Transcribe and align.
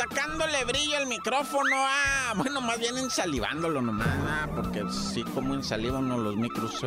Sacándole 0.00 0.64
brillo 0.64 0.96
al 0.96 1.06
micrófono, 1.06 1.76
ah, 1.76 2.32
bueno, 2.34 2.62
más 2.62 2.78
bien 2.78 2.96
ensalivándolo 2.96 3.82
nomás, 3.82 4.08
ah, 4.08 4.48
porque 4.56 4.82
sí, 4.90 5.22
como 5.34 5.52
ensaliva 5.52 5.98
uno 5.98 6.16
los 6.16 6.36
micros 6.36 6.80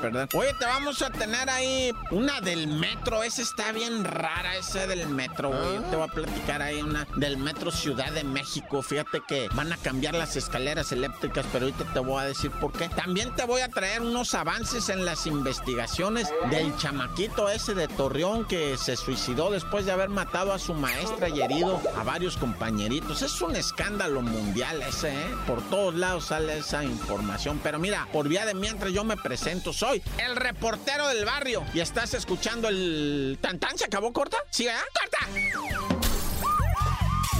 perder. 0.00 0.28
Oye, 0.34 0.52
te 0.58 0.64
vamos 0.64 1.00
a 1.00 1.10
tener 1.10 1.48
ahí 1.48 1.92
una 2.10 2.40
del 2.40 2.66
metro, 2.66 3.22
esa 3.22 3.42
está 3.42 3.70
bien 3.70 4.02
rara, 4.02 4.56
esa 4.56 4.88
del 4.88 5.08
metro, 5.10 5.50
güey. 5.50 5.78
Te 5.90 5.96
voy 5.96 6.08
a 6.08 6.12
platicar 6.12 6.60
ahí 6.60 6.82
una 6.82 7.06
del 7.14 7.36
metro 7.36 7.70
Ciudad 7.70 8.10
de 8.10 8.24
México. 8.24 8.82
Fíjate 8.82 9.22
que 9.28 9.46
van 9.54 9.72
a 9.72 9.76
cambiar 9.76 10.14
las 10.14 10.34
escaleras 10.34 10.90
eléctricas, 10.90 11.46
pero 11.52 11.66
ahorita 11.66 11.84
te 11.92 12.00
voy 12.00 12.20
a 12.20 12.26
decir 12.26 12.50
por 12.50 12.72
qué. 12.72 12.88
También 12.88 13.32
te 13.36 13.44
voy 13.44 13.60
a 13.60 13.68
traer 13.68 14.02
unos 14.02 14.34
avances 14.34 14.88
en 14.88 15.04
las 15.04 15.28
investigaciones 15.28 16.28
del 16.50 16.76
chamaquito 16.78 17.48
ese 17.48 17.74
de 17.74 17.86
Torreón 17.86 18.44
que 18.44 18.76
se 18.76 18.96
suicidó 18.96 19.52
después 19.52 19.86
de 19.86 19.92
haber 19.92 20.08
matado 20.08 20.52
a 20.52 20.58
su 20.58 20.74
maestra 20.74 21.28
y 21.28 21.42
herido 21.42 21.80
a 21.96 22.02
varios 22.02 22.36
compañeritos. 22.36 23.22
Es 23.22 23.40
un 23.40 23.56
escándalo 23.56 24.22
mundial 24.22 24.82
ese, 24.82 25.12
¿eh? 25.12 25.34
Por 25.46 25.62
todos 25.68 25.94
lados 25.94 26.26
sale 26.26 26.58
esa 26.58 26.84
información. 26.84 27.60
Pero 27.62 27.78
mira, 27.78 28.08
por 28.12 28.28
vía 28.28 28.46
de 28.46 28.54
mientras 28.54 28.92
yo 28.92 29.04
me 29.04 29.16
presento, 29.16 29.72
soy 29.72 30.02
el 30.18 30.36
reportero 30.36 31.08
del 31.08 31.24
barrio 31.24 31.64
y 31.74 31.80
estás 31.80 32.14
escuchando 32.14 32.68
el... 32.68 33.38
¿Tantán 33.40 33.76
se 33.76 33.84
acabó 33.84 34.12
corta? 34.12 34.38
¿Sí, 34.50 34.66
verdad? 34.66 34.82
¡Corta! 34.94 35.28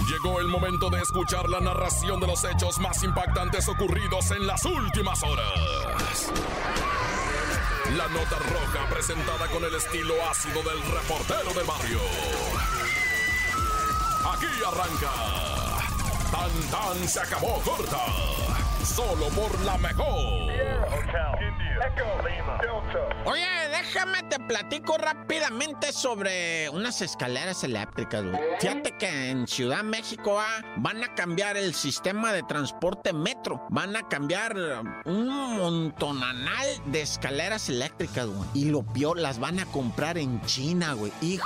Llegó 0.09 0.39
el 0.39 0.47
momento 0.47 0.89
de 0.89 1.01
escuchar 1.01 1.49
la 1.49 1.59
narración 1.59 2.19
de 2.19 2.27
los 2.27 2.43
hechos 2.43 2.77
más 2.79 3.03
impactantes 3.03 3.67
ocurridos 3.67 4.31
en 4.31 4.45
las 4.45 4.63
últimas 4.65 5.23
horas. 5.23 6.31
La 7.97 8.07
nota 8.07 8.39
roja 8.39 8.89
presentada 8.89 9.47
con 9.47 9.63
el 9.63 9.75
estilo 9.75 10.13
ácido 10.29 10.61
del 10.63 10.81
reportero 10.83 11.53
del 11.53 11.65
barrio. 11.65 13.02
Aquí 14.25 14.47
arranca. 14.65 15.11
Tan 16.31 16.51
tan 16.71 17.07
se 17.07 17.19
acabó 17.19 17.59
corta. 17.61 18.05
Solo 18.83 19.27
por 19.29 19.59
la 19.61 19.77
mejor. 19.77 20.51
Oye, 23.25 23.69
déjame 23.93 24.23
te 24.23 24.39
platico 24.39 24.97
rápidamente 24.97 25.91
sobre 25.93 26.67
unas 26.69 27.01
escaleras 27.01 27.63
eléctricas, 27.63 28.23
güey. 28.23 28.41
Fíjate 28.59 28.97
que 28.97 29.29
en 29.29 29.47
Ciudad 29.47 29.83
México 29.83 30.39
ah, 30.39 30.61
van 30.77 31.03
a 31.03 31.13
cambiar 31.13 31.57
el 31.57 31.73
sistema 31.75 32.33
de 32.33 32.41
transporte 32.43 33.13
metro. 33.13 33.65
Van 33.69 33.95
a 33.95 34.07
cambiar 34.07 34.55
un 35.05 35.27
montonanal 35.57 36.67
de 36.85 37.01
escaleras 37.01 37.69
eléctricas, 37.69 38.25
güey. 38.27 38.49
Y 38.53 38.65
lo 38.65 38.83
peor, 38.83 39.19
las 39.19 39.37
van 39.39 39.59
a 39.59 39.65
comprar 39.67 40.17
en 40.17 40.41
China, 40.45 40.93
güey. 40.93 41.11
Hijo. 41.21 41.43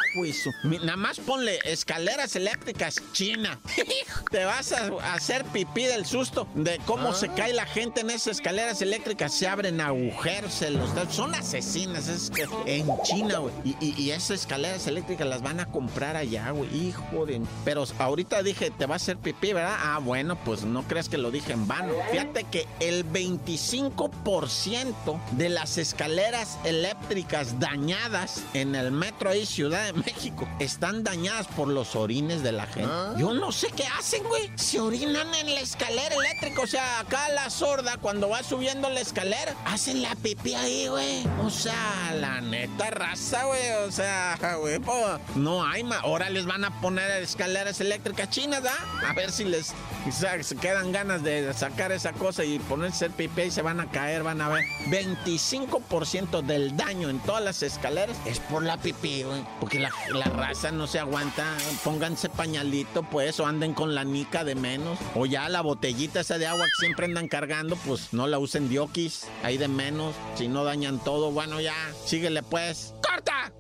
Mi- 0.64 0.78
Nada 0.80 0.96
más 0.96 1.20
ponle 1.20 1.60
escaleras 1.66 2.36
eléctricas 2.36 3.02
China. 3.12 3.60
Te 4.32 4.46
vas 4.46 4.72
a 4.72 5.14
hacer 5.14 5.44
pipí 5.46 5.84
del 5.84 6.06
susto 6.06 6.48
de 6.56 6.80
cómo 6.86 7.14
se 7.14 7.30
cae 7.30 7.54
la 7.54 7.66
gente 7.66 8.02
en 8.02 8.10
esas 8.10 8.38
escaleras 8.38 8.82
eléctricas. 8.82 9.34
Se 9.34 9.48
abren 9.48 9.82
agujeros, 9.82 10.54
se 10.54 10.72
los 10.72 10.94
da- 10.96 11.10
Son 11.10 11.34
asesinas 11.36 12.08
es 12.08 12.30
en 12.66 12.88
China, 13.04 13.40
güey. 13.40 13.54
Y, 13.64 13.76
y- 13.80 13.96
y 14.02 14.12
esas 14.12 14.32
escaleras 14.42 14.86
eléctricas 14.88 15.28
las 15.28 15.42
van 15.42 15.60
a 15.60 15.66
comprar 15.68 16.16
allá, 16.16 16.50
güey. 16.52 16.68
Hijo 16.88 17.26
de... 17.26 17.42
Pero 17.66 17.84
ahorita 18.00 18.44
dije, 18.44 18.72
te 18.72 18.86
va 18.86 18.96
a 18.96 18.98
hacer 18.98 19.18
pipí, 19.18 19.54
¿verdad? 19.54 19.76
Ah, 19.80 20.00
bueno, 20.04 20.38
pues 20.44 20.64
no 20.64 20.84
creas 20.84 21.10
que 21.10 21.18
lo 21.18 21.32
dije 21.32 21.54
en 21.54 21.68
vano. 21.68 21.94
Fíjate 22.12 22.44
que 22.46 22.68
el 22.80 23.06
25% 23.12 25.20
de 25.32 25.50
las 25.50 25.78
escaleras 25.78 26.58
eléctricas 26.64 27.60
dañadas 27.60 28.42
en 28.54 28.76
el 28.76 28.92
metro 28.92 29.30
ahí, 29.30 29.46
Ciudad 29.46 29.86
de 29.86 29.94
México, 29.94 30.48
están 30.60 31.04
dañadas 31.04 31.48
por 31.48 31.68
los 31.68 31.96
orines 31.96 32.44
de 32.44 32.52
la 32.52 32.66
gente. 32.68 32.92
Yo 33.18 33.34
no 33.34 33.52
sé 33.52 33.68
qué 33.76 33.86
hacen, 33.98 34.24
güey. 34.24 34.50
Se 34.56 34.80
orinan 34.80 35.34
en 35.36 35.54
la 35.54 35.62
escalera 35.62 36.16
eléctrica. 36.16 36.62
O 36.62 36.68
sea, 36.68 37.00
acá 37.00 37.30
la 37.30 37.50
sorda, 37.50 37.98
cuando 37.98 38.30
va 38.30 38.44
subiendo 38.44 38.90
la 38.90 39.00
escalera, 39.00 39.56
hacen 39.66 40.02
la 40.02 40.16
pipí 40.16 40.54
ahí, 40.54 40.88
güey. 40.88 41.24
O 41.44 41.50
sea, 41.50 42.14
la 42.20 42.27
neta 42.42 42.90
raza, 42.90 43.46
güey. 43.46 43.72
O 43.88 43.92
sea, 43.92 44.38
güey, 44.60 44.80
po, 44.80 44.94
no 45.36 45.66
hay 45.66 45.84
más. 45.84 46.04
Ahora 46.04 46.30
les 46.30 46.46
van 46.46 46.66
a 46.66 46.82
poner 46.82 47.10
escaleras 47.24 47.82
eléctricas 47.82 48.30
chinas, 48.30 48.64
¿ah? 48.66 49.10
A 49.10 49.14
ver 49.14 49.32
si 49.32 49.44
les 49.44 49.74
quizá 50.06 50.42
se 50.44 50.56
quedan 50.56 50.92
ganas 50.92 51.24
de 51.24 51.54
sacar 51.54 51.92
esa 51.92 52.14
cosa 52.14 52.44
y 52.44 52.60
ponerse 52.60 53.06
el 53.06 53.12
pipí 53.12 53.44
y 53.44 53.52
se 53.52 53.62
van 53.62 53.80
a 53.80 53.90
caer, 53.90 54.24
van 54.24 54.42
a 54.42 54.50
ver. 54.50 54.64
25% 54.90 56.42
del 56.42 56.76
daño 56.78 57.10
en 57.10 57.20
todas 57.20 57.44
las 57.44 57.64
escaleras 57.64 58.18
es 58.26 58.40
por 58.40 58.64
la 58.64 58.78
pipí, 58.78 59.24
güey. 59.24 59.44
Porque 59.60 59.80
la, 59.80 59.92
la 60.14 60.26
raza 60.26 60.72
no 60.72 60.88
se 60.88 61.00
aguanta. 61.00 61.58
Pónganse 61.84 62.30
pañalito, 62.30 63.04
pues, 63.04 63.40
o 63.40 63.46
anden 63.46 63.74
con 63.74 63.96
la 63.96 64.04
nica 64.04 64.44
de 64.44 64.56
menos. 64.56 64.98
O 65.16 65.26
ya 65.26 65.50
la 65.50 65.62
botellita 65.62 66.22
esa 66.22 66.38
de 66.38 66.48
agua 66.48 66.66
que 66.66 66.86
siempre 66.86 67.06
andan 67.06 67.28
cargando, 67.28 67.76
pues 67.86 68.14
no 68.14 68.28
la 68.28 68.40
usen 68.40 68.70
diokis, 68.70 69.26
ahí 69.44 69.58
de 69.58 69.68
menos. 69.68 70.16
Si 70.36 70.48
no 70.48 70.64
dañan 70.64 71.00
todo, 71.00 71.32
bueno, 71.32 71.60
ya, 71.62 71.76
síguele 72.18 72.42
pues. 72.42 72.96
¡Corta! 73.08 73.54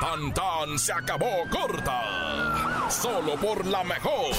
Tan 0.00 0.34
tan 0.34 0.78
se 0.78 0.92
acabó 0.92 1.30
corta. 1.50 2.88
Solo 2.90 3.36
por 3.36 3.64
la 3.66 3.84
mejor. 3.84 4.34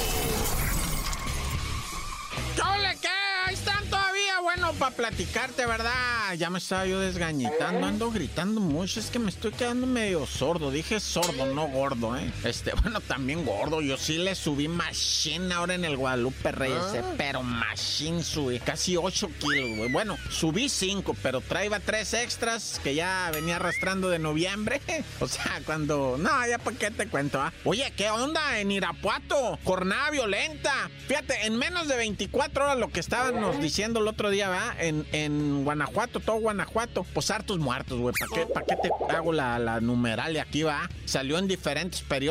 Bueno, 4.70 4.80
para 4.80 4.96
platicarte, 4.96 5.66
¿verdad? 5.66 6.34
Ya 6.38 6.50
me 6.50 6.60
estaba 6.60 6.86
yo 6.86 7.00
desgañitando, 7.00 7.88
ando 7.88 8.12
gritando 8.12 8.62
mucho, 8.62 9.00
es 9.00 9.10
que 9.10 9.18
me 9.18 9.30
estoy 9.30 9.52
quedando 9.52 9.88
medio 9.88 10.26
sordo. 10.26 10.70
Dije 10.70 11.00
sordo, 11.00 11.46
no 11.54 11.68
gordo, 11.68 12.16
¿eh? 12.18 12.32
Este, 12.44 12.74
bueno, 12.84 13.00
también 13.02 13.46
gordo. 13.46 13.82
Yo 13.82 13.98
sí 13.98 14.18
le 14.18 14.36
subí 14.36 14.68
machine 14.68 15.54
ahora 15.54 15.76
en 15.76 15.86
el 15.86 15.98
Guadalupe 15.98 16.52
Reyes, 16.52 16.94
eh, 16.94 17.04
pero 17.18 17.42
machine 17.42 18.24
subí 18.24 18.60
casi 18.60 18.98
8 18.98 19.30
kilos, 19.40 19.78
güey. 19.78 19.92
Bueno, 19.92 20.18
subí 20.30 20.70
5, 20.70 21.16
pero 21.24 21.42
traía 21.42 21.80
3 21.80 22.14
extras 22.16 22.80
que 22.84 22.96
ya 22.96 23.32
venía 23.34 23.56
arrastrando 23.56 24.10
de 24.10 24.20
noviembre. 24.20 24.82
O 25.22 25.28
sea, 25.28 25.62
cuando... 25.66 26.18
No, 26.18 26.30
ya 26.48 26.58
para 26.60 26.78
qué 26.78 26.92
te 26.92 27.08
cuento, 27.08 27.42
¿ah? 27.42 27.52
Oye, 27.66 27.92
¿qué 27.98 28.10
onda 28.10 28.60
en 28.60 28.72
Irapuato? 28.72 29.60
Jornada 29.64 30.10
violenta. 30.12 30.90
Fíjate, 31.08 31.46
en 31.46 31.58
menos 31.58 31.88
de 31.88 31.98
24 31.98 32.64
horas 32.64 32.78
lo 32.78 32.90
que 32.90 33.00
estábamos 33.00 33.60
diciendo 33.62 34.00
el 34.00 34.08
otro 34.08 34.30
día, 34.30 34.50
En, 34.80 35.64
Guanajuato, 35.64 36.20
todo 36.20 36.38
Guanajuato. 36.38 37.06
Pues 37.14 37.32
hartos 37.32 37.60
muertos, 37.60 38.00
güey. 38.00 38.14
¿Para 38.20 38.32
qué, 38.34 38.54
pa' 38.54 38.64
qué 38.64 38.76
te 38.76 39.16
hago 39.16 39.34
la, 39.34 39.60
la 39.60 39.82
numeralia 39.82 40.44
aquí, 40.44 40.64
va? 40.64 40.90
Salió 41.06 41.38
en 41.38 41.48
diferentes 41.48 42.02
periódicos 42.02 42.30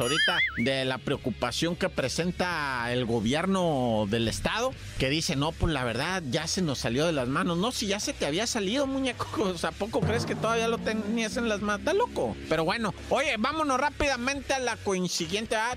ahorita 0.00 0.38
de 0.58 0.84
la 0.84 0.98
preocupación 0.98 1.76
que 1.76 1.88
presenta 1.88 2.92
el 2.92 3.04
gobierno 3.04 4.06
del 4.08 4.28
estado, 4.28 4.72
que 4.98 5.10
dice, 5.10 5.36
no, 5.36 5.52
pues 5.52 5.72
la 5.72 5.84
verdad 5.84 6.22
ya 6.30 6.46
se 6.46 6.62
nos 6.62 6.78
salió 6.78 7.06
de 7.06 7.12
las 7.12 7.28
manos. 7.28 7.58
No, 7.58 7.72
si 7.72 7.86
ya 7.86 8.00
se 8.00 8.12
te 8.12 8.26
había 8.26 8.46
salido, 8.46 8.86
muñeco. 8.86 9.26
O 9.50 9.58
sea, 9.58 9.70
¿a 9.70 9.72
poco 9.72 10.00
crees 10.00 10.26
que 10.26 10.34
todavía 10.34 10.68
lo 10.68 10.78
tenías 10.78 11.36
en 11.36 11.48
las 11.48 11.60
manos? 11.60 11.80
Está 11.80 11.92
loco. 11.92 12.36
Pero 12.48 12.64
bueno, 12.64 12.94
oye, 13.08 13.34
vámonos 13.38 13.80
rápidamente 13.80 14.54
a 14.54 14.58
la 14.58 14.76
coincidiente. 14.76 15.56
¿ah? 15.56 15.76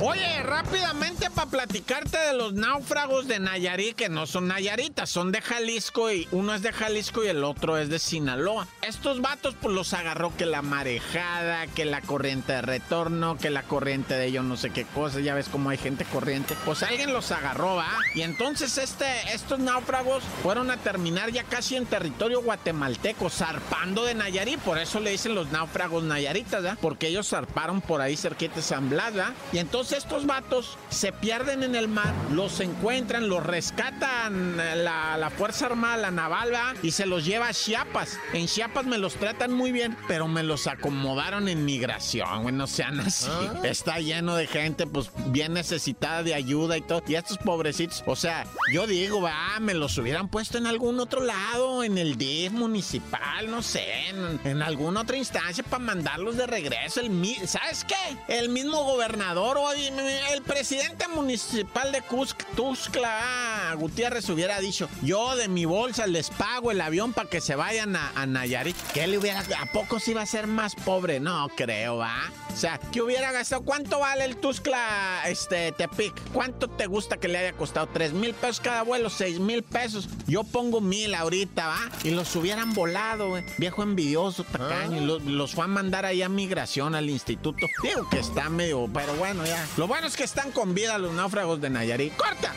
Oye, 0.00 0.42
rápidamente 0.42 1.30
para 1.30 1.50
platicarte 1.50 2.18
de 2.18 2.32
los 2.34 2.52
náufragos 2.54 3.26
de 3.26 3.40
Nayarit, 3.40 3.96
que 3.96 4.08
no 4.08 4.26
son 4.26 4.48
nayaritas, 4.48 5.10
son 5.10 5.32
de 5.32 5.40
Jalisco 5.40 6.10
y 6.10 6.28
uno 6.30 6.54
es 6.54 6.62
de 6.62 6.72
Jalisco 6.72 7.24
y 7.24 7.28
el 7.28 7.42
otro 7.42 7.78
es 7.78 7.88
de 7.88 7.98
Sinaloa. 7.98 8.68
Estos 8.82 9.20
vatos 9.20 9.54
pues 9.60 9.74
los 9.74 9.92
agarró 9.94 10.32
que 10.36 10.46
la 10.46 10.62
marejada, 10.62 11.66
que 11.66 11.84
la 11.84 12.00
corriente 12.00 12.52
de 12.52 12.62
retorno, 12.62 13.36
que 13.38 13.50
la 13.50 13.64
corriente 13.64 14.14
de 14.14 14.30
yo 14.30 14.42
no 14.42 14.56
sé 14.56 14.70
qué 14.70 14.84
cosa, 14.84 15.20
ya 15.20 15.34
ves 15.34 15.48
cómo 15.48 15.70
hay 15.70 15.78
gente 15.78 16.04
corriente. 16.04 16.54
Pues 16.64 16.82
alguien 16.82 17.12
los 17.12 17.32
agarró, 17.32 17.76
¿va? 17.76 17.92
Y 18.14 18.22
entonces 18.22 18.78
este, 18.78 19.06
estos 19.32 19.58
náufragos 19.58 20.22
fueron 20.42 20.70
a 20.70 20.76
terminar 20.76 21.30
ya 21.32 21.44
casi 21.44 21.76
en 21.76 21.86
territorio 21.86 22.42
guatemalteco, 22.42 23.30
zarpando 23.30 24.04
de 24.04 24.14
Nayarit, 24.14 24.60
por 24.60 24.78
eso 24.78 25.00
le 25.00 25.10
dicen 25.10 25.34
los 25.34 25.50
náufragos 25.50 26.04
nayaritas, 26.04 26.64
¿va? 26.64 26.76
Porque 26.80 27.08
ellos 27.08 27.28
zarparon 27.28 27.80
por 27.80 28.00
ahí 28.00 28.16
cerquita 28.16 28.56
de 28.56 28.62
San 28.62 28.88
Blas, 28.88 29.14
¿va? 29.18 29.32
Y 29.52 29.58
entonces 29.58 29.98
estos 29.98 30.26
vatos 30.26 30.76
se 30.90 31.12
pierden 31.12 31.62
en 31.62 31.74
el 31.74 31.88
mar, 31.88 32.12
los 32.32 32.60
encuentran, 32.60 33.28
los 33.28 33.44
rescatan 33.44 34.58
eh, 34.60 34.76
la, 34.76 35.16
la 35.16 35.30
Fuerza 35.30 35.66
Armada, 35.66 35.96
la 35.96 36.10
Naval, 36.10 36.52
¿va? 36.52 36.74
Y 36.82 36.90
se 36.92 37.06
los 37.06 37.24
lleva 37.24 37.48
a 37.48 37.52
Chiapas. 37.54 38.18
En 38.32 38.46
Chiapas 38.46 38.86
me 38.86 38.98
los 38.98 39.14
tratan 39.14 39.52
muy 39.52 39.72
bien, 39.72 39.96
pero 40.06 40.28
me 40.28 40.42
los 40.42 40.66
acomodaron 40.66 41.48
en 41.48 41.64
migración, 41.64 42.42
güey, 42.42 42.54
no 42.54 42.66
sean 42.66 43.00
así. 43.00 43.28
Está 43.64 43.98
lleno 43.98 44.36
de 44.36 44.46
gente, 44.46 44.86
pues, 44.86 45.10
bien 45.26 45.52
necesitada 45.54 46.22
de 46.22 46.34
ayuda 46.34 46.76
y 46.76 46.80
todo. 46.82 47.02
Y 47.06 47.14
estos 47.14 47.38
pobrecitos, 47.38 48.02
o 48.06 48.16
sea, 48.16 48.46
yo 48.72 48.86
digo, 48.86 49.20
va, 49.20 49.58
me 49.60 49.74
los 49.74 49.96
hubieran 49.98 50.28
puesto 50.28 50.58
en 50.58 50.66
algún 50.66 51.00
otro 51.00 51.22
lado, 51.24 51.82
en 51.84 51.98
el 51.98 52.16
DIF 52.16 52.52
municipal, 52.52 53.50
no 53.50 53.62
sé, 53.62 54.08
en, 54.08 54.40
en 54.44 54.62
alguna 54.62 55.00
otra 55.00 55.16
instancia 55.16 55.64
para 55.64 55.82
mandarlos 55.82 56.36
de 56.36 56.46
regreso. 56.46 57.00
El, 57.00 57.10
mi- 57.10 57.34
¿Sabes 57.46 57.84
qué? 57.84 57.94
El 58.28 58.48
mismo 58.48 58.82
gobernador 58.84 59.07
gobernador 59.08 59.56
o 59.56 59.72
el 59.72 60.42
presidente 60.42 61.08
municipal 61.08 61.92
de 61.92 62.02
Cusco, 62.02 62.44
Tuscla 62.54 63.74
Gutiérrez 63.78 64.28
hubiera 64.28 64.60
dicho, 64.60 64.88
yo 65.02 65.34
de 65.34 65.48
mi 65.48 65.64
bolsa 65.64 66.06
les 66.06 66.28
pago 66.28 66.70
el 66.70 66.80
avión 66.80 67.14
para 67.14 67.28
que 67.28 67.40
se 67.40 67.54
vayan 67.54 67.96
a, 67.96 68.12
a 68.14 68.26
Nayarit. 68.26 68.76
¿Qué 68.92 69.06
le 69.06 69.16
hubiera, 69.16 69.40
a 69.40 69.66
poco 69.72 69.98
se 69.98 70.10
iba 70.10 70.22
a 70.22 70.26
ser 70.26 70.46
más 70.46 70.74
pobre? 70.74 71.20
No 71.20 71.48
creo, 71.56 71.96
¿va? 71.96 72.30
O 72.52 72.56
sea, 72.60 72.78
¿qué 72.92 73.00
hubiera 73.00 73.32
gastado? 73.32 73.62
¿Cuánto 73.62 74.00
vale 74.00 74.24
el 74.24 74.36
Tuscla 74.36 75.22
este, 75.26 75.72
Tepic? 75.72 76.12
¿Cuánto 76.32 76.68
te 76.68 76.86
gusta 76.86 77.16
que 77.16 77.28
le 77.28 77.38
haya 77.38 77.52
costado? 77.52 77.88
¿Tres 77.92 78.12
mil 78.12 78.34
pesos 78.34 78.60
cada 78.60 78.82
vuelo? 78.82 79.10
¿Seis 79.10 79.38
mil 79.38 79.62
pesos? 79.62 80.08
Yo 80.26 80.44
pongo 80.44 80.80
mil 80.80 81.14
ahorita, 81.14 81.68
¿va? 81.68 81.78
Y 82.02 82.10
los 82.10 82.34
hubieran 82.36 82.74
volado, 82.74 83.28
güey. 83.28 83.44
Viejo 83.58 83.82
envidioso, 83.82 84.44
tacaño. 84.44 85.00
Y 85.00 85.04
los, 85.04 85.22
los 85.22 85.54
fue 85.54 85.64
a 85.64 85.68
mandar 85.68 86.04
ahí 86.04 86.22
a 86.22 86.28
migración 86.28 86.94
al 86.94 87.08
instituto. 87.08 87.66
Digo 87.82 88.08
que 88.10 88.18
está 88.18 88.48
medio, 88.48 88.88
pero 88.98 89.14
bueno, 89.14 89.46
ya. 89.46 89.64
Lo 89.76 89.86
bueno 89.86 90.08
es 90.08 90.16
que 90.16 90.24
están 90.24 90.50
con 90.50 90.74
vida 90.74 90.98
los 90.98 91.12
náufragos 91.12 91.60
de 91.60 91.70
Nayarit. 91.70 92.16
¡Corta! 92.16 92.52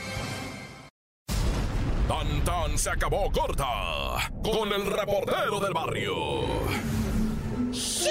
Tan 2.07 2.43
tan 2.43 2.77
se 2.77 2.89
acabó 2.89 3.31
corta 3.31 3.67
con 4.43 4.73
el 4.73 4.87
reportero 4.87 5.59
del 5.59 5.73
barrio. 5.73 6.13
¡Sí, 7.71 8.09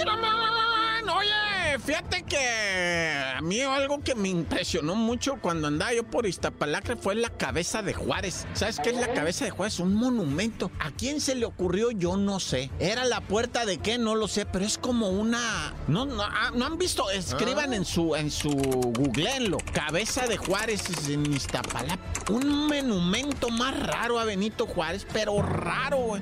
Oye, 1.12 1.40
fíjate 1.81 2.23
que 2.23 2.38
a 3.37 3.41
mí 3.41 3.61
algo 3.61 4.00
que 4.00 4.15
me 4.15 4.29
impresionó 4.29 4.94
mucho 4.94 5.37
cuando 5.41 5.69
andaba 5.69 5.93
yo 5.93 6.05
por 6.05 6.27
Iztapalacre 6.27 6.97
fue 6.97 7.15
la 7.15 7.31
cabeza 7.31 7.82
de 7.82 7.94
Juárez. 7.94 8.47
¿Sabes 8.55 8.81
qué 8.82 8.91
es 8.91 8.97
la 8.97 9.12
cabeza 9.12 9.44
de 9.44 9.50
Juárez? 9.50 9.81
Un 9.81 9.94
monumento. 9.94 10.71
¿A 10.79 10.91
quién 10.91 11.21
se 11.21 11.35
le 11.35 11.47
ocurrió? 11.47 11.91
Yo 11.91 12.17
no 12.17 12.41
sé. 12.41 12.71
¿Era 12.79 13.05
la 13.05 13.21
puerta 13.21 13.67
de 13.67 13.79
qué? 13.79 13.99
No 13.99 14.15
lo 14.15 14.29
sé, 14.29 14.47
pero 14.47 14.65
es 14.65 14.79
como 14.79 15.09
una... 15.11 15.75
No, 15.88 16.06
no, 16.06 16.23
ah, 16.23 16.50
¿no 16.55 16.67
han 16.67 16.79
visto? 16.79 17.11
Escriban 17.11 17.73
en 17.75 17.85
su, 17.85 18.15
en 18.15 18.31
su 18.31 18.50
googleenlo. 18.50 19.59
Cabeza 19.73 20.27
de 20.27 20.37
Juárez 20.37 20.82
en 21.09 21.32
Iztapalacre. 21.32 22.00
Un 22.31 22.69
monumento 22.69 23.49
más 23.49 23.79
raro 23.79 24.19
a 24.19 24.25
Benito 24.25 24.67
Juárez, 24.67 25.06
pero 25.12 25.43
raro. 25.43 26.19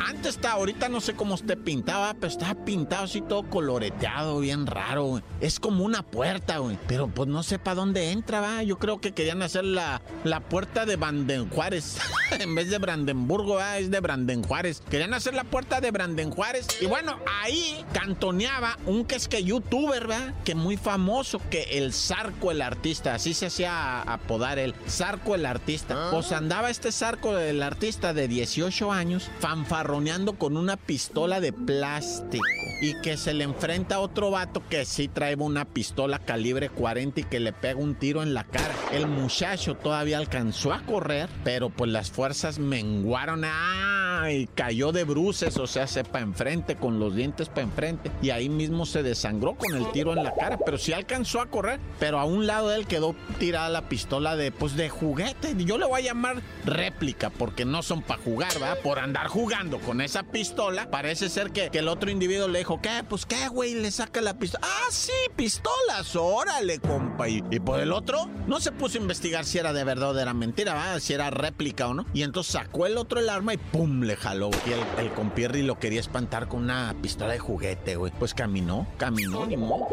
Antes 0.00 0.36
está, 0.36 0.52
ahorita 0.52 0.88
no 0.88 1.00
sé 1.00 1.14
cómo 1.14 1.34
esté 1.34 1.56
pintaba, 1.56 2.14
pero 2.14 2.28
estaba 2.28 2.54
pintado 2.64 3.04
así 3.04 3.20
todo 3.20 3.48
coloreteado 3.48 4.40
bien 4.40 4.66
raro, 4.66 5.01
güey. 5.04 5.22
Es 5.40 5.60
como 5.60 5.84
una 5.84 6.02
puerta, 6.02 6.58
güey. 6.58 6.78
Pero 6.86 7.08
pues 7.08 7.28
no 7.28 7.42
sé 7.42 7.58
para 7.58 7.76
dónde 7.76 8.10
entra, 8.10 8.40
va. 8.40 8.62
Yo 8.62 8.78
creo 8.78 9.00
que 9.00 9.12
querían 9.12 9.42
hacer 9.42 9.64
la, 9.64 10.02
la 10.24 10.40
puerta 10.40 10.86
de 10.86 10.96
Branden 10.96 11.48
Juárez. 11.48 11.98
en 12.38 12.54
vez 12.54 12.70
de 12.70 12.78
Brandenburgo, 12.78 13.56
va, 13.56 13.78
es 13.78 13.90
de 13.90 14.00
Branden 14.00 14.42
Juárez. 14.42 14.82
Querían 14.90 15.14
hacer 15.14 15.34
la 15.34 15.44
puerta 15.44 15.80
de 15.80 15.90
Branden 15.90 16.30
Juárez. 16.30 16.66
Y 16.80 16.86
bueno, 16.86 17.18
ahí 17.42 17.84
cantoneaba 17.92 18.78
un 18.86 19.04
que 19.04 19.16
es 19.16 19.28
que 19.28 19.44
youtuber, 19.44 20.10
va, 20.10 20.34
que 20.44 20.54
muy 20.54 20.76
famoso, 20.76 21.40
que 21.50 21.62
el 21.78 21.92
Zarco 21.92 22.50
el 22.50 22.62
artista. 22.62 23.14
Así 23.14 23.34
se 23.34 23.46
hacía 23.46 24.02
apodar 24.02 24.58
el 24.58 24.74
Zarco 24.88 25.34
el 25.34 25.46
artista. 25.46 26.08
Pues 26.10 26.32
andaba 26.32 26.70
este 26.70 26.92
Zarco 26.92 27.34
del 27.34 27.62
artista 27.62 28.14
de 28.14 28.28
18 28.28 28.92
años 28.92 29.30
fanfarroneando 29.40 30.34
con 30.34 30.56
una 30.56 30.76
pistola 30.76 31.40
de 31.40 31.52
plástico. 31.52 32.44
Y 32.82 33.00
que 33.00 33.16
se 33.16 33.34
le 33.34 33.44
enfrenta 33.44 33.96
a 33.96 34.00
otro 34.00 34.30
vato 34.30 34.62
que 34.68 34.81
sí 34.84 35.08
trae 35.08 35.34
una 35.36 35.64
pistola 35.64 36.18
calibre 36.18 36.68
40 36.68 37.20
y 37.20 37.24
que 37.24 37.40
le 37.40 37.52
pega 37.52 37.80
un 37.80 37.94
tiro 37.94 38.22
en 38.22 38.34
la 38.34 38.44
cara. 38.44 38.74
El 38.92 39.06
muchacho 39.06 39.74
todavía 39.76 40.18
alcanzó 40.18 40.72
a 40.72 40.82
correr, 40.82 41.28
pero 41.44 41.70
pues 41.70 41.90
las 41.90 42.10
fuerzas 42.10 42.58
menguaron. 42.58 43.42
¡Ah! 43.44 44.11
Y 44.30 44.46
cayó 44.46 44.92
de 44.92 45.04
bruces, 45.04 45.56
o 45.56 45.66
sea, 45.66 45.86
se 45.86 46.04
para 46.04 46.24
enfrente, 46.24 46.76
con 46.76 46.98
los 46.98 47.14
dientes 47.14 47.48
para 47.48 47.62
enfrente. 47.62 48.10
Y 48.22 48.30
ahí 48.30 48.48
mismo 48.48 48.86
se 48.86 49.02
desangró 49.02 49.54
con 49.54 49.74
el 49.74 49.90
tiro 49.92 50.12
en 50.12 50.24
la 50.24 50.34
cara. 50.34 50.58
Pero 50.64 50.78
sí 50.78 50.92
alcanzó 50.92 51.40
a 51.40 51.46
correr, 51.46 51.80
pero 51.98 52.18
a 52.18 52.24
un 52.24 52.46
lado 52.46 52.68
de 52.68 52.76
él 52.76 52.86
quedó 52.86 53.14
tirada 53.38 53.68
la 53.68 53.88
pistola 53.88 54.36
de, 54.36 54.52
pues, 54.52 54.76
de 54.76 54.88
juguete. 54.88 55.54
Yo 55.64 55.78
le 55.78 55.86
voy 55.86 56.00
a 56.00 56.04
llamar 56.04 56.42
réplica, 56.64 57.30
porque 57.30 57.64
no 57.64 57.82
son 57.82 58.02
para 58.02 58.22
jugar, 58.22 58.52
¿verdad? 58.54 58.78
Por 58.82 58.98
andar 58.98 59.28
jugando 59.28 59.78
con 59.80 60.00
esa 60.00 60.22
pistola, 60.22 60.90
parece 60.90 61.28
ser 61.28 61.50
que, 61.50 61.70
que 61.70 61.78
el 61.78 61.88
otro 61.88 62.10
individuo 62.10 62.48
le 62.48 62.60
dijo, 62.60 62.80
¿qué? 62.80 63.04
Pues, 63.08 63.26
¿qué, 63.26 63.48
güey? 63.48 63.74
Le 63.74 63.90
saca 63.90 64.20
la 64.20 64.38
pistola. 64.38 64.66
Ah, 64.66 64.88
sí, 64.90 65.12
pistolas, 65.36 66.14
órale, 66.16 66.78
compa. 66.78 67.28
Y, 67.28 67.42
y, 67.50 67.60
por 67.60 67.80
el 67.80 67.92
otro, 67.92 68.28
no 68.46 68.60
se 68.60 68.72
puso 68.72 68.98
a 68.98 69.00
investigar 69.00 69.44
si 69.44 69.58
era 69.58 69.72
de 69.72 69.84
verdad 69.84 70.14
o 70.14 70.18
era 70.18 70.34
mentira, 70.34 70.74
¿verdad? 70.74 71.00
si 71.00 71.12
era 71.12 71.30
réplica 71.30 71.88
o 71.88 71.94
no. 71.94 72.06
Y 72.12 72.22
entonces 72.22 72.52
sacó 72.52 72.86
el 72.86 72.96
otro 72.96 73.20
el 73.20 73.28
arma 73.28 73.54
y 73.54 73.56
¡pum! 73.56 74.01
Le 74.02 74.16
jaló. 74.16 74.50
Y 74.66 74.72
el, 74.72 75.06
el 75.06 75.12
compierri 75.12 75.62
lo 75.62 75.78
quería 75.78 76.00
espantar 76.00 76.48
con 76.48 76.64
una 76.64 76.94
pistola 77.00 77.32
de 77.32 77.38
juguete, 77.38 77.96
güey. 77.96 78.12
Pues 78.18 78.34
caminó, 78.34 78.86
caminó, 78.98 79.46
ni 79.46 79.56
modo. 79.56 79.88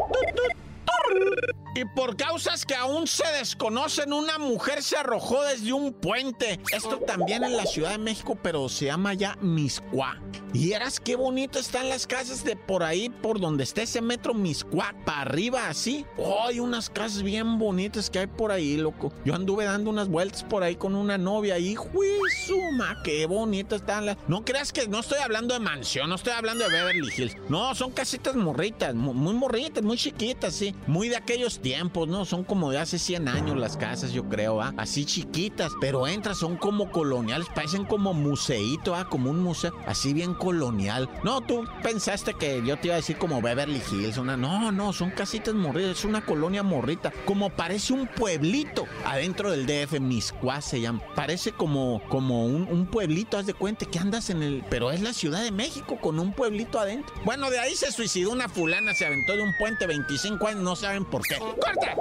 Y 1.74 1.84
por 1.84 2.16
causas 2.16 2.66
que 2.66 2.74
aún 2.74 3.06
se 3.06 3.26
desconocen, 3.38 4.12
una 4.12 4.38
mujer 4.38 4.82
se 4.82 4.96
arrojó 4.96 5.42
desde 5.44 5.72
un 5.72 5.92
puente. 5.92 6.60
Esto 6.72 6.98
también 6.98 7.44
en 7.44 7.56
la 7.56 7.64
Ciudad 7.64 7.90
de 7.90 7.98
México, 7.98 8.36
pero 8.42 8.68
se 8.68 8.86
llama 8.86 9.14
ya 9.14 9.36
Miscuá. 9.40 10.20
Y 10.52 10.72
eras 10.72 10.98
qué 10.98 11.14
bonito 11.14 11.58
están 11.58 11.88
las 11.88 12.06
casas 12.06 12.44
de 12.44 12.56
por 12.56 12.82
ahí, 12.82 13.08
por 13.08 13.38
donde 13.40 13.62
está 13.62 13.82
ese 13.82 14.00
metro 14.00 14.34
Miscuá, 14.34 14.94
para 15.04 15.22
arriba 15.22 15.68
así. 15.68 16.04
Oh, 16.16 16.46
hay 16.46 16.58
unas 16.58 16.90
casas 16.90 17.22
bien 17.22 17.58
bonitas 17.58 18.10
que 18.10 18.18
hay 18.20 18.26
por 18.26 18.50
ahí, 18.50 18.76
loco. 18.76 19.12
Yo 19.24 19.34
anduve 19.34 19.64
dando 19.64 19.90
unas 19.90 20.08
vueltas 20.08 20.42
por 20.42 20.62
ahí 20.62 20.74
con 20.74 20.94
una 20.96 21.18
novia 21.18 21.58
y 21.58 21.76
¡juizuma! 21.76 23.00
Qué 23.04 23.26
bonitas 23.26 23.80
están 23.80 24.06
las. 24.06 24.16
No 24.26 24.44
creas 24.44 24.72
que 24.72 24.88
no 24.88 25.00
estoy 25.00 25.18
hablando 25.20 25.54
de 25.54 25.60
mansión, 25.60 26.08
no 26.08 26.16
estoy 26.16 26.32
hablando 26.32 26.64
de 26.64 26.70
Beverly 26.70 27.08
Hills. 27.16 27.36
No, 27.48 27.74
son 27.74 27.92
casitas 27.92 28.34
morritas, 28.34 28.94
muy 28.94 29.34
morritas, 29.34 29.84
muy 29.84 29.96
chiquitas, 29.96 30.54
sí. 30.54 30.74
Muy 30.86 31.08
de 31.08 31.16
aquellos 31.16 31.60
tiempos, 31.60 32.08
¿no? 32.08 32.24
Son 32.24 32.42
como 32.42 32.70
de 32.70 32.78
hace 32.78 32.98
100 32.98 33.28
años 33.28 33.56
las 33.56 33.76
casas, 33.76 34.12
yo 34.12 34.28
creo, 34.28 34.56
¿va? 34.56 34.74
Así 34.76 35.04
chiquitas, 35.04 35.70
pero 35.80 36.08
entras, 36.08 36.38
son 36.38 36.56
como 36.56 36.90
coloniales, 36.90 37.46
parecen 37.54 37.84
como 37.84 38.14
museíto, 38.14 38.96
¿ah? 38.96 39.08
Como 39.08 39.30
un 39.30 39.40
museo, 39.40 39.72
así 39.86 40.12
bien 40.12 40.34
colonial. 40.40 41.08
No, 41.22 41.40
tú 41.42 41.64
pensaste 41.82 42.34
que 42.34 42.62
yo 42.64 42.76
te 42.78 42.88
iba 42.88 42.94
a 42.94 42.96
decir 42.96 43.18
como 43.18 43.40
Beverly 43.40 43.80
Hills. 43.92 44.16
No, 44.18 44.72
no, 44.72 44.92
son 44.92 45.10
casitas 45.10 45.54
morritas, 45.54 45.98
es 45.98 46.04
una 46.04 46.24
colonia 46.24 46.64
morrita, 46.64 47.12
como 47.26 47.50
parece 47.50 47.92
un 47.92 48.08
pueblito 48.08 48.86
adentro 49.04 49.52
del 49.52 49.66
DF, 49.66 50.00
Miscuá 50.00 50.60
se 50.60 50.80
llama. 50.80 51.00
Parece 51.14 51.52
como, 51.52 52.02
como 52.08 52.46
un, 52.46 52.66
un 52.68 52.86
pueblito, 52.86 53.38
haz 53.38 53.46
de 53.46 53.54
cuenta 53.54 53.86
que 53.86 53.98
andas 53.98 54.30
en 54.30 54.42
el... 54.42 54.64
Pero 54.68 54.90
es 54.90 55.02
la 55.02 55.12
Ciudad 55.12 55.42
de 55.42 55.52
México 55.52 55.98
con 56.00 56.18
un 56.18 56.32
pueblito 56.32 56.80
adentro. 56.80 57.14
Bueno, 57.24 57.50
de 57.50 57.58
ahí 57.58 57.76
se 57.76 57.92
suicidó 57.92 58.32
una 58.32 58.48
fulana, 58.48 58.94
se 58.94 59.06
aventó 59.06 59.36
de 59.36 59.42
un 59.42 59.54
puente 59.58 59.86
25 59.86 60.46
años, 60.48 60.62
no 60.62 60.74
saben 60.74 61.04
por 61.04 61.22
qué. 61.22 61.36
¡Corta! 61.38 61.96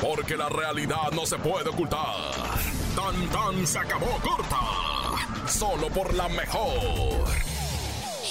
Porque 0.00 0.36
la 0.36 0.48
realidad 0.48 1.10
no 1.12 1.24
se 1.24 1.38
puede 1.38 1.70
ocultar. 1.70 2.14
Tan 2.94 3.28
tan 3.30 3.66
se 3.66 3.78
acabó 3.78 4.18
corta. 4.22 5.48
Solo 5.48 5.88
por 5.88 6.12
la 6.14 6.28
mejor. 6.28 7.45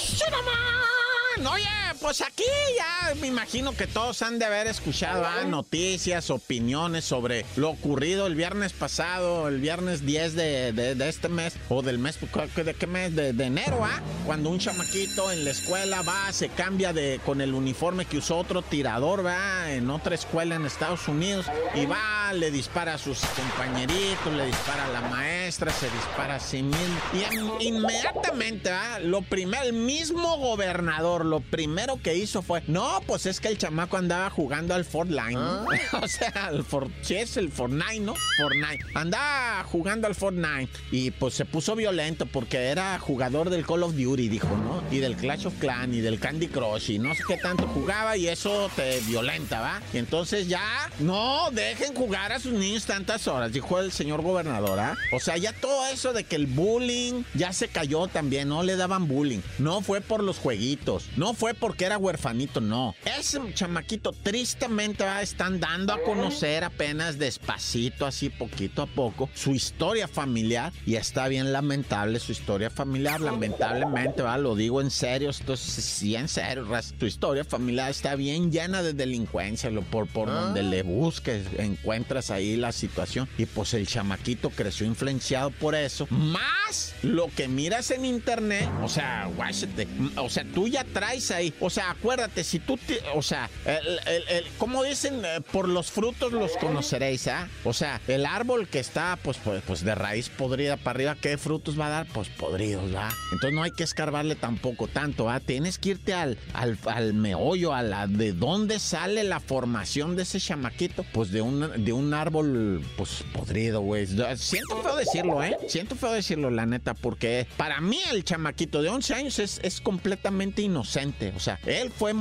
¡Shinaman! 0.06 1.46
Oye, 1.52 1.85
pues 2.00 2.20
aquí 2.22 2.44
ya 2.76 3.14
me 3.16 3.26
imagino 3.28 3.72
que 3.72 3.86
todos 3.86 4.22
han 4.22 4.38
de 4.38 4.44
haber 4.44 4.66
escuchado 4.66 5.24
¿ah? 5.24 5.44
noticias, 5.44 6.30
opiniones 6.30 7.04
sobre 7.04 7.44
lo 7.56 7.70
ocurrido 7.70 8.26
el 8.26 8.34
viernes 8.34 8.72
pasado, 8.72 9.48
el 9.48 9.60
viernes 9.60 10.04
10 10.04 10.34
de, 10.34 10.72
de- 10.72 10.94
de 10.94 11.08
este 11.08 11.28
mes, 11.28 11.54
o 11.68 11.82
del 11.82 11.98
mes, 11.98 12.18
¿de 12.54 12.74
qué 12.74 12.86
mes? 12.86 13.14
De, 13.14 13.32
de 13.32 13.44
enero, 13.44 13.84
¿ah? 13.84 14.00
Cuando 14.24 14.50
un 14.50 14.58
chamaquito 14.58 15.30
en 15.32 15.44
la 15.44 15.50
escuela 15.50 16.02
va, 16.02 16.32
se 16.32 16.48
cambia 16.48 16.92
de 16.92 17.20
con 17.24 17.40
el 17.40 17.54
uniforme 17.54 18.04
que 18.04 18.18
usó 18.18 18.38
otro 18.38 18.62
tirador, 18.62 19.24
va, 19.24 19.70
en 19.72 19.90
otra 19.90 20.14
escuela 20.14 20.54
en 20.56 20.66
Estados 20.66 21.06
Unidos, 21.08 21.46
y 21.74 21.86
va, 21.86 22.32
le 22.32 22.50
dispara 22.50 22.94
a 22.94 22.98
sus 22.98 23.20
compañeritos, 23.20 24.32
le 24.34 24.46
dispara 24.46 24.86
a 24.86 24.88
la 24.88 25.00
maestra, 25.02 25.72
se 25.72 25.88
dispara 25.90 26.36
a 26.36 26.40
sí 26.40 26.62
mismo, 26.62 27.00
y 27.12 27.22
en- 27.34 27.74
inmediatamente, 27.76 28.70
¿va? 28.70 28.98
Lo 28.98 29.22
primero, 29.22 29.62
el 29.64 29.72
mismo 29.72 30.36
gobernador, 30.38 31.24
lo 31.24 31.40
primero 31.40 31.85
que 31.94 32.16
hizo 32.16 32.42
fue, 32.42 32.62
no, 32.66 33.00
pues 33.06 33.26
es 33.26 33.38
que 33.38 33.48
el 33.48 33.58
chamaco 33.58 33.96
andaba 33.96 34.28
jugando 34.30 34.74
al 34.74 34.84
Fortnite, 34.84 35.32
¿no? 35.32 35.66
o 36.02 36.08
sea, 36.08 36.30
al 36.46 36.64
For, 36.64 36.88
es 37.08 37.36
el 37.36 37.50
Fortnite, 37.50 38.00
¿no? 38.00 38.14
Fortnite. 38.36 38.84
Andaba 38.94 39.62
jugando 39.64 40.08
al 40.08 40.16
Fortnite 40.16 40.68
y 40.90 41.12
pues 41.12 41.34
se 41.34 41.44
puso 41.44 41.76
violento 41.76 42.26
porque 42.26 42.58
era 42.58 42.98
jugador 42.98 43.50
del 43.50 43.64
Call 43.64 43.84
of 43.84 43.94
Duty, 43.94 44.28
dijo, 44.28 44.48
¿no? 44.48 44.82
Y 44.90 44.98
del 44.98 45.16
Clash 45.16 45.46
of 45.46 45.54
Clans 45.60 45.94
y 45.94 46.00
del 46.00 46.18
Candy 46.18 46.48
Crush 46.48 46.90
y 46.90 46.98
no 46.98 47.14
sé 47.14 47.22
qué 47.28 47.36
tanto 47.36 47.66
jugaba 47.68 48.16
y 48.16 48.26
eso 48.26 48.70
te 48.74 49.00
violenta, 49.00 49.60
¿va? 49.60 49.82
Y 49.92 49.98
entonces 49.98 50.48
ya, 50.48 50.90
no, 50.98 51.50
dejen 51.52 51.94
jugar 51.94 52.32
a 52.32 52.40
sus 52.40 52.52
niños 52.52 52.84
tantas 52.84 53.28
horas, 53.28 53.52
dijo 53.52 53.78
el 53.78 53.92
señor 53.92 54.22
gobernador, 54.22 54.80
¿ah? 54.80 54.96
O 55.12 55.20
sea, 55.20 55.36
ya 55.36 55.52
todo 55.52 55.86
eso 55.86 56.12
de 56.12 56.24
que 56.24 56.36
el 56.36 56.46
bullying 56.46 57.22
ya 57.34 57.52
se 57.52 57.68
cayó 57.68 58.06
también, 58.08 58.48
no 58.48 58.62
le 58.62 58.76
daban 58.76 59.06
bullying. 59.06 59.40
No 59.58 59.82
fue 59.82 60.00
por 60.00 60.22
los 60.22 60.38
jueguitos, 60.38 61.06
no 61.16 61.34
fue 61.34 61.54
porque 61.54 61.75
porque 61.76 61.84
era 61.84 61.98
huerfanito, 61.98 62.62
no. 62.62 62.94
Ese 63.04 63.38
chamaquito 63.52 64.12
tristemente 64.12 65.04
va, 65.04 65.20
están 65.20 65.60
dando 65.60 65.92
a 65.92 66.02
conocer 66.02 66.64
apenas 66.64 67.18
despacito, 67.18 68.06
así 68.06 68.30
poquito 68.30 68.80
a 68.80 68.86
poco, 68.86 69.28
su 69.34 69.54
historia 69.54 70.08
familiar 70.08 70.72
y 70.86 70.94
está 70.94 71.28
bien 71.28 71.52
lamentable 71.52 72.18
su 72.18 72.32
historia 72.32 72.70
familiar, 72.70 73.20
lamentablemente, 73.20 74.22
va, 74.22 74.38
lo 74.38 74.54
digo 74.54 74.80
en 74.80 74.90
serio, 74.90 75.28
esto 75.28 75.54
sí 75.54 76.16
en 76.16 76.28
serio, 76.28 76.66
su 76.98 77.04
historia 77.04 77.44
familiar 77.44 77.90
está 77.90 78.14
bien 78.14 78.50
llena 78.50 78.82
de 78.82 78.94
delincuencia, 78.94 79.68
lo 79.68 79.82
por, 79.82 80.06
por 80.06 80.30
donde 80.30 80.60
ah. 80.60 80.62
le 80.62 80.82
busques, 80.82 81.44
encuentras 81.58 82.30
ahí 82.30 82.56
la 82.56 82.72
situación 82.72 83.28
y 83.36 83.44
pues 83.44 83.74
el 83.74 83.86
chamaquito 83.86 84.48
creció 84.48 84.86
influenciado 84.86 85.50
por 85.50 85.74
eso, 85.74 86.06
más 86.08 86.94
lo 87.02 87.28
que 87.36 87.48
miras 87.48 87.90
en 87.90 88.06
internet, 88.06 88.66
o 88.82 88.88
sea, 88.88 89.28
guáchate, 89.36 89.86
o 90.16 90.30
sea, 90.30 90.46
tú 90.54 90.68
ya 90.68 90.82
traes 90.82 91.30
ahí, 91.30 91.52
o 91.66 91.70
sea, 91.70 91.90
acuérdate, 91.90 92.44
si 92.44 92.60
tú, 92.60 92.78
o 93.14 93.22
sea, 93.22 93.50
el, 93.64 94.44
como 94.58 94.84
dicen, 94.84 95.24
eh, 95.24 95.40
por 95.52 95.68
los 95.68 95.90
frutos 95.90 96.32
los 96.32 96.56
conoceréis, 96.58 97.26
¿ah? 97.26 97.48
O 97.64 97.72
sea, 97.72 98.00
el 98.06 98.24
árbol 98.24 98.68
que 98.68 98.78
está, 98.78 99.18
pues, 99.22 99.36
pues, 99.38 99.62
pues, 99.66 99.84
de 99.84 99.94
raíz 99.94 100.28
podrida 100.28 100.76
para 100.76 100.96
arriba, 100.96 101.16
¿qué 101.20 101.36
frutos 101.38 101.78
va 101.78 101.86
a 101.86 101.90
dar? 101.90 102.06
Pues 102.06 102.28
podridos, 102.28 102.94
¿va? 102.94 103.08
Entonces 103.32 103.52
no 103.52 103.64
hay 103.64 103.72
que 103.72 103.82
escarbarle 103.82 104.36
tampoco 104.36 104.86
tanto, 104.86 105.24
¿va? 105.24 105.40
Tienes 105.40 105.78
que 105.78 105.90
irte 105.90 106.14
al, 106.14 106.38
al, 106.54 106.78
al 106.86 107.14
meollo, 107.14 107.74
a 107.74 107.82
la 107.82 108.06
de 108.06 108.32
dónde 108.32 108.78
sale 108.78 109.24
la 109.24 109.40
formación 109.40 110.14
de 110.14 110.22
ese 110.22 110.38
chamaquito, 110.38 111.04
pues 111.12 111.32
de 111.32 111.40
un, 111.40 111.84
de 111.84 111.92
un 111.92 112.14
árbol, 112.14 112.84
pues 112.96 113.24
podrido, 113.32 113.80
güey. 113.80 114.06
Siento 114.36 114.82
feo 114.82 114.96
decirlo, 114.96 115.42
¿eh? 115.42 115.56
Siento 115.68 115.96
feo 115.96 116.12
decirlo, 116.12 116.50
la 116.50 116.64
neta, 116.64 116.94
porque 116.94 117.48
para 117.56 117.80
mí 117.80 117.98
el 118.12 118.24
chamaquito 118.24 118.82
de 118.82 118.88
11 118.88 119.14
años 119.14 119.38
es, 119.40 119.58
es 119.64 119.80
completamente 119.80 120.62
inocente. 120.62 121.32
O 121.34 121.40
sea, 121.40 121.55
él 121.64 121.90
fue, 121.90 122.12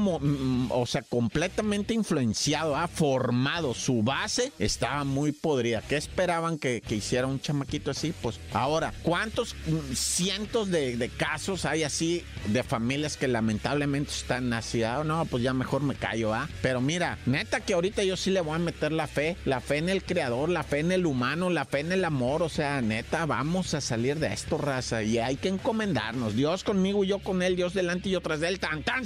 o 0.70 0.86
sea, 0.86 1.02
completamente 1.02 1.94
influenciado, 1.94 2.76
ha 2.76 2.88
formado. 2.88 3.74
Su 3.74 4.04
base 4.04 4.52
estaba 4.60 5.04
muy 5.04 5.32
podrida. 5.32 5.82
¿Qué 5.82 5.98
esperaban 5.98 6.58
que, 6.58 6.82
hiciera 6.90 7.28
un 7.28 7.40
chamaquito 7.40 7.92
así? 7.92 8.14
Pues 8.22 8.40
ahora, 8.54 8.94
¿cuántos 9.04 9.56
cientos 9.94 10.70
de, 10.72 11.12
casos 11.18 11.66
hay 11.66 11.84
así 11.84 12.24
de 12.48 12.64
familias 12.64 13.18
que 13.18 13.28
lamentablemente 13.28 14.12
están 14.12 14.54
así? 14.54 14.84
Ah, 14.84 15.04
no, 15.06 15.26
pues 15.26 15.44
ya 15.44 15.54
mejor 15.54 15.82
me 15.84 15.96
callo, 15.96 16.34
¿ah? 16.34 16.50
Pero 16.62 16.82
mira, 16.82 17.18
neta 17.26 17.60
que 17.60 17.74
ahorita 17.74 18.04
yo 18.04 18.18
sí 18.18 18.32
le 18.32 18.42
voy 18.42 18.56
a 18.56 18.60
meter 18.60 18.92
la 18.92 19.08
fe, 19.08 19.38
la 19.46 19.62
fe 19.62 19.78
en 19.78 19.90
el 19.90 20.04
creador, 20.04 20.50
la 20.50 20.64
fe 20.64 20.80
en 20.80 20.92
el 20.92 21.06
humano, 21.06 21.50
la 21.50 21.66
fe 21.66 21.80
en 21.82 21.92
el 21.92 22.06
amor. 22.06 22.42
O 22.42 22.50
sea, 22.50 22.82
neta, 22.82 23.26
vamos 23.26 23.74
a 23.74 23.82
salir 23.82 24.20
de 24.20 24.34
esto, 24.34 24.58
raza. 24.58 25.04
Y 25.04 25.18
hay 25.18 25.36
que 25.36 25.50
encomendarnos. 25.50 26.36
Dios 26.36 26.64
conmigo 26.64 27.04
y 27.04 27.08
yo 27.08 27.20
con 27.20 27.42
él, 27.42 27.56
Dios 27.56 27.74
delante 27.74 28.10
y 28.10 28.14
yo 28.14 28.22
tras 28.22 28.40
de 28.40 28.48
él. 28.48 28.60
Tan, 28.60 28.84
tan, 28.84 29.06